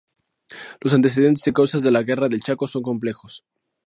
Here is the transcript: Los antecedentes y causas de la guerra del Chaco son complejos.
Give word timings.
Los 0.79 0.93
antecedentes 0.95 1.45
y 1.45 1.53
causas 1.53 1.83
de 1.83 1.91
la 1.91 2.01
guerra 2.01 2.27
del 2.27 2.39
Chaco 2.41 2.65
son 2.65 2.81
complejos. 2.81 3.45